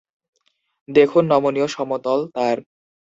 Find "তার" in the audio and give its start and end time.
2.35-2.57